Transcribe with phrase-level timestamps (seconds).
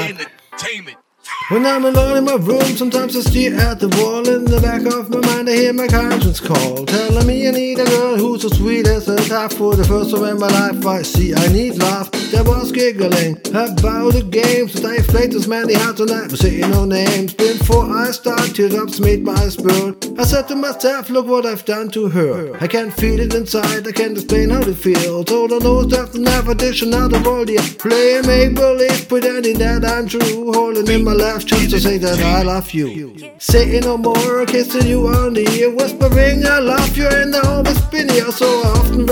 [0.00, 1.07] Entertainment.
[1.50, 4.28] When I'm alone in my room, sometimes I stare at the wall.
[4.28, 7.78] In the back of my mind, I hear my conscience call, telling me I need
[7.78, 9.54] a girl who's as sweet as a tap.
[9.54, 12.10] For the first time in my life, I see I need love.
[12.32, 16.38] There was giggling about the games that I played as many hearts and I was
[16.38, 17.32] saying no names.
[17.32, 19.96] Before I start, teardrops made my burn.
[20.18, 22.58] I said to myself, look what I've done to her.
[22.60, 25.32] I can't feel it inside, I can't explain how it feels.
[25.32, 29.08] All I know is that the never dishing out of all the play make believe,
[29.08, 30.52] pretending that I'm true.
[30.52, 33.14] Holding in my left just to say that I love you.
[33.38, 37.80] Saying no more, kissing you on the ear, whispering I love you, and I always
[37.92, 38.30] been here.
[38.32, 39.06] So often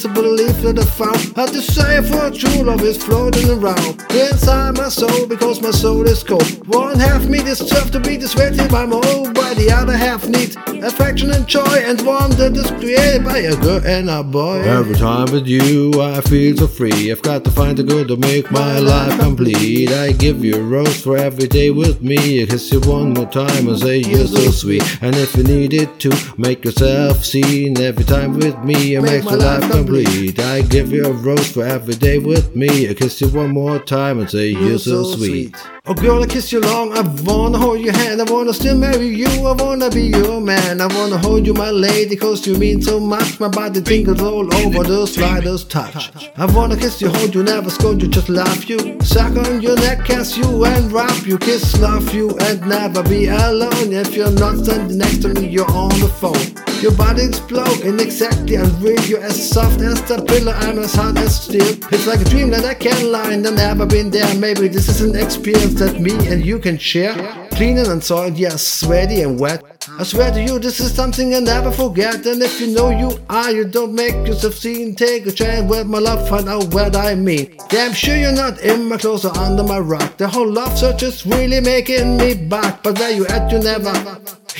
[0.00, 1.48] reminisce a belief that I found.
[1.48, 6.06] A desire for a true love is floating around inside my soul because my soul
[6.06, 6.66] is cold.
[6.66, 8.50] One half me deserves to be this by
[8.86, 13.24] my I'm while the other half needs affection and joy, and one that is created
[13.24, 14.60] by a girl and a boy.
[14.62, 17.10] Every time with you, I feel so free.
[17.10, 19.90] I've got to find a girl to make my life complete.
[19.90, 22.42] I give you a rose for every day with me.
[22.42, 24.82] I kiss you one more time and say you're so sweet.
[25.02, 29.24] And if you need it to make yourself seen every time with me, it makes
[29.24, 29.89] my life complete.
[29.92, 32.88] I give you a rose for every day with me.
[32.88, 35.56] I kiss you one more time and say you're so sweet.
[35.84, 36.96] Oh girl, I kiss you long.
[36.96, 38.20] I wanna hold your hand.
[38.20, 39.26] I wanna still marry you.
[39.26, 40.80] I wanna be your man.
[40.80, 43.40] I wanna hold you, my lady, cause you mean so much.
[43.40, 46.30] My body tingles all over the slightest touch.
[46.36, 49.00] I wanna kiss you, hold you, never scold you, just love you.
[49.00, 51.36] Suck on your neck, kiss you and wrap you.
[51.36, 53.92] Kiss, love you, and never be alone.
[53.92, 56.69] If you're not standing next to me, you're on the phone.
[56.80, 58.98] Your body explodes in exactly unreal.
[59.02, 61.76] You're as soft as the pillow, I'm as hard as steel.
[61.92, 64.34] It's like a dream that I can't lie, and I've never been there.
[64.36, 67.14] Maybe this is an experience that me and you can share.
[67.52, 69.62] Clean and soiled, yes, sweaty and wet.
[69.98, 72.24] I swear to you, this is something I'll never forget.
[72.24, 74.94] And if you know you are, you don't make yourself seen.
[74.94, 77.58] Take a chance with my love, find out what I mean.
[77.68, 80.16] Damn sure you're not in my clothes or under my rock.
[80.16, 82.82] The whole love search is really making me back.
[82.82, 83.92] But where you at, you never.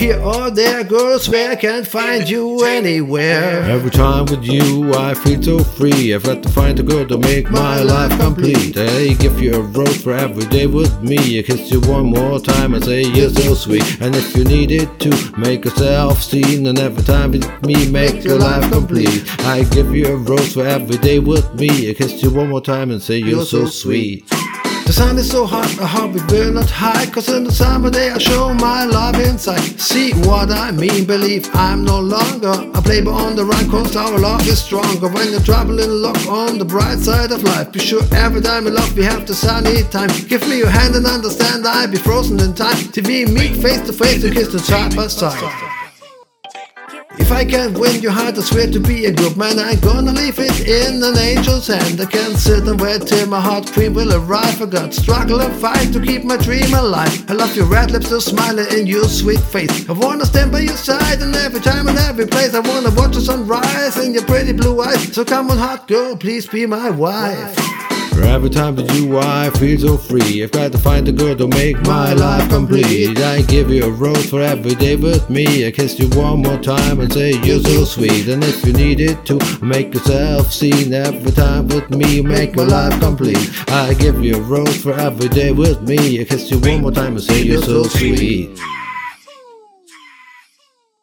[0.00, 3.64] Here or there, girls, where I can't find you anywhere.
[3.64, 6.14] Every time with you, I feel so free.
[6.14, 8.78] I've got to find a girl to make my life complete.
[8.78, 11.40] I give you a rose for every day with me.
[11.40, 14.00] I kiss you one more time and say you're so sweet.
[14.00, 18.24] And if you need it to make yourself seen, and every time with me, make
[18.24, 19.22] your life complete.
[19.40, 21.90] I give you a rose for every day with me.
[21.90, 24.24] I kiss you one more time and say you're so sweet.
[24.90, 27.12] The sun is so hot, I hope it will not hide.
[27.12, 29.78] Cause in the summer day I show my love inside.
[29.78, 33.70] See what I mean, believe I'm no longer a playboy on the run.
[33.70, 35.06] Cause our love is stronger.
[35.06, 37.70] When you're traveling, look on the bright side of life.
[37.70, 40.10] Be sure every time we love, we have the sunny time.
[40.26, 42.76] Give me your hand and understand I'll be frozen in time.
[42.96, 45.79] We meet face to face to kiss the side by side.
[47.18, 49.58] If I can't win your heart, I swear to be a good man.
[49.58, 52.00] I'm gonna leave it in an angel's hand.
[52.00, 54.62] I can't sit and wait till my heart dream will arrive.
[54.62, 57.28] I got struggle and fight to keep my dream alive.
[57.28, 59.88] I love your red lips, still smiling in your sweet face.
[59.88, 63.14] I wanna stand by your side, and every time and every place, I wanna watch
[63.14, 65.12] the sunrise in your pretty blue eyes.
[65.12, 67.89] So come on, hot girl, please be my wife.
[68.12, 70.42] Every time with you I feel so free.
[70.42, 73.18] I've got to find a girl to make my life complete.
[73.18, 75.66] I give you a rose for every day with me.
[75.66, 78.28] I kiss you one more time and say you're so sweet.
[78.28, 82.64] And if you need it to make yourself seen Every time with me make my
[82.64, 83.50] life complete.
[83.68, 86.20] I give you a rose for every day with me.
[86.20, 88.58] I kiss you one more time and say you're so sweet